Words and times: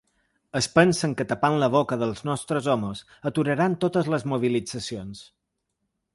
Es 0.59 0.67
pensen 0.77 1.11
que 1.19 1.27
tapant 1.33 1.57
la 1.63 1.69
boca 1.75 1.99
dels 2.05 2.23
nostres 2.29 2.71
homes 2.73 3.05
aturaran 3.33 3.77
totes 3.85 4.11
les 4.17 4.27
mobilitzacions. 4.35 5.23